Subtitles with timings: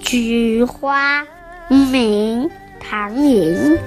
[0.00, 1.22] 菊花
[1.68, 2.50] 明
[2.80, 3.78] 唐寅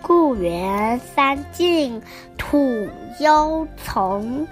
[0.00, 2.00] 故园三径
[2.38, 2.88] 土
[3.20, 4.48] 幽丛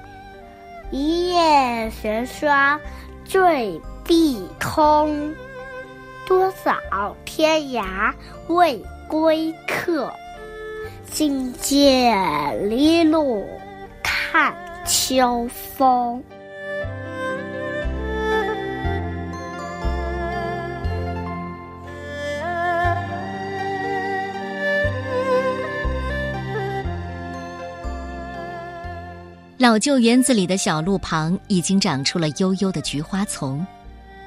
[0.91, 2.79] 一夜玄霜
[3.25, 5.34] 坠碧空
[6.27, 8.12] 多少天涯
[8.48, 10.12] 未归客。
[11.11, 12.15] 尽借
[12.69, 13.43] 篱落
[14.03, 14.55] 看
[14.85, 16.23] 秋风。
[29.59, 33.67] 老旧园子里的小路旁已经长出了悠悠的菊花丛，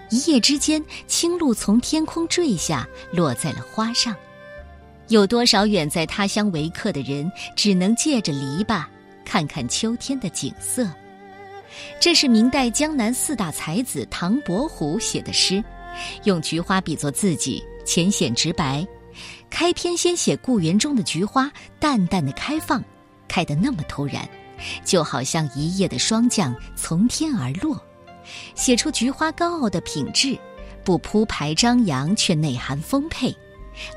[0.09, 4.13] 一夜之间，青露从天空坠下，落在了花上。
[5.09, 8.85] 有多少远在他乡为客的人，只能借着篱笆
[9.25, 10.87] 看看秋天的景色？
[11.99, 15.63] 这是明代江南四大才子唐伯虎写的诗，
[16.25, 18.85] 用菊花比作自己，浅显直白。
[19.49, 22.83] 开篇先写故园中的菊花淡淡的开放，
[23.27, 24.27] 开得那么突然。
[24.83, 27.81] 就好像一夜的霜降从天而落，
[28.53, 30.37] 写出菊花高傲的品质，
[30.83, 33.35] 不铺排张扬，却内涵丰沛。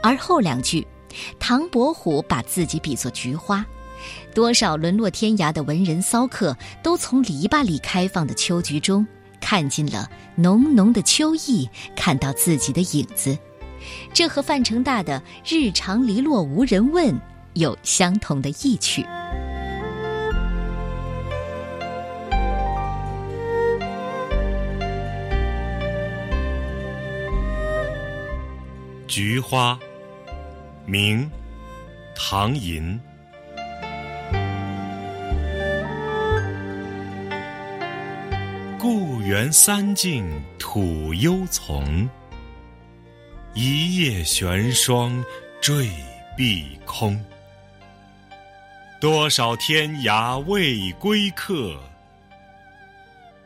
[0.00, 0.86] 而后两句，
[1.38, 3.64] 唐伯虎把自己比作菊花，
[4.34, 9.06] 多少沦落天涯的文人骚客，都从篱笆里开放的秋菊中，
[9.40, 13.36] 看尽了浓浓的秋意，看到自己的影子。
[14.12, 17.14] 这和范成大的“日长篱落无人问”
[17.54, 19.04] 有相同的意趣。
[29.08, 29.78] 菊花，
[30.84, 31.30] 明，
[32.14, 33.00] 唐寅。
[38.78, 40.28] 故园三径
[40.58, 42.08] 土幽丛，
[43.54, 45.24] 一叶玄霜
[45.60, 45.88] 坠
[46.36, 47.18] 碧空。
[49.00, 51.80] 多少天涯未归客，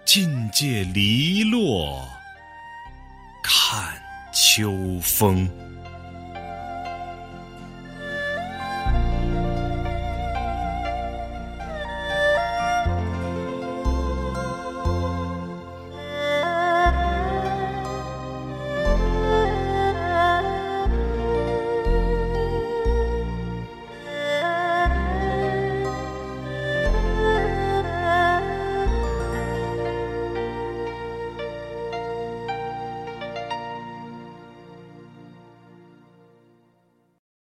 [0.04, 2.02] 尽借篱落
[3.42, 3.94] 看。
[4.32, 4.70] 秋
[5.00, 5.48] 风。